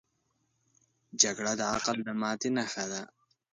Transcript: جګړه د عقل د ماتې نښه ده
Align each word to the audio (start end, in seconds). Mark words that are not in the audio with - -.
جګړه 1.21 1.53
د 1.59 1.61
عقل 1.73 1.97
د 2.07 2.09
ماتې 2.21 2.49
نښه 2.57 2.85
ده 2.91 3.01